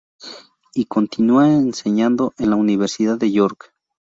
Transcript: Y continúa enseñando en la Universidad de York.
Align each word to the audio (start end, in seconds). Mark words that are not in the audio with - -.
Y 0.73 0.85
continúa 0.87 1.47
enseñando 1.51 2.33
en 2.39 2.49
la 2.49 2.55
Universidad 2.55 3.19
de 3.19 3.31
York. 3.31 3.71